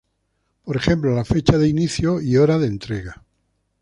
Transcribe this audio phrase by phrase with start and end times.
[0.63, 3.23] Por ejemplo: la fecha de inicio y hora de entrega.